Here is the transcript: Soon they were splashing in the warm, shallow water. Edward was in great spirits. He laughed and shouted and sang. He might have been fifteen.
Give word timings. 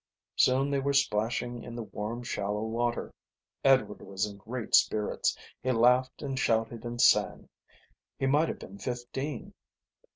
Soon 0.35 0.71
they 0.71 0.79
were 0.79 0.93
splashing 0.95 1.61
in 1.63 1.75
the 1.75 1.83
warm, 1.83 2.23
shallow 2.23 2.63
water. 2.63 3.13
Edward 3.63 4.01
was 4.01 4.25
in 4.25 4.37
great 4.37 4.73
spirits. 4.73 5.37
He 5.61 5.71
laughed 5.71 6.23
and 6.23 6.39
shouted 6.39 6.83
and 6.85 6.99
sang. 6.99 7.49
He 8.17 8.25
might 8.25 8.47
have 8.49 8.57
been 8.57 8.79
fifteen. 8.79 9.53